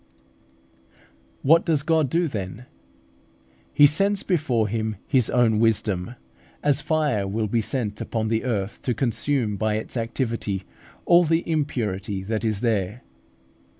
What 1.43 1.63
does 1.63 1.83
God 1.83 2.09
do 2.09 2.27
then? 2.27 2.65
He 3.71 3.85
sends 3.85 4.23
before 4.23 4.67
Him 4.67 4.95
His 5.05 5.29
own 5.29 5.59
Wisdom, 5.59 6.15
as 6.63 6.81
fire 6.81 7.27
will 7.27 7.45
be 7.45 7.61
sent 7.61 8.01
upon 8.01 8.27
the 8.27 8.43
earth 8.43 8.81
to 8.81 8.95
consume 8.95 9.57
by 9.57 9.75
its 9.75 9.95
activity 9.95 10.63
all 11.05 11.23
the 11.23 11.47
impurity 11.47 12.23
that 12.23 12.43
is 12.43 12.61
there. 12.61 13.03